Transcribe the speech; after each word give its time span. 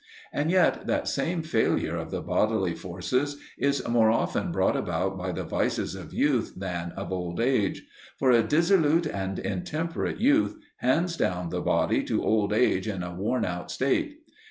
And 0.33 0.49
yet 0.49 0.87
that 0.87 1.07
same 1.07 1.43
failure 1.43 1.95
of 1.95 2.09
the 2.09 2.23
bodily 2.23 2.73
forces 2.73 3.37
is 3.55 3.87
more 3.87 4.09
often 4.09 4.51
brought 4.51 4.75
about 4.75 5.15
by 5.15 5.31
the 5.31 5.43
vices 5.43 5.93
of 5.93 6.11
youth 6.11 6.53
than 6.57 6.91
of 6.93 7.11
old 7.11 7.39
age; 7.39 7.83
for 8.17 8.31
a 8.31 8.41
dissolute 8.41 9.05
and 9.05 9.37
intemperate 9.37 10.17
youth 10.19 10.57
hands 10.77 11.15
down 11.17 11.49
the 11.49 11.61
body 11.61 12.03
to 12.05 12.23
old 12.23 12.51
age 12.51 12.87
in 12.87 13.03
a 13.03 13.13
worn 13.13 13.45
out 13.45 13.69
state. 13.69 14.15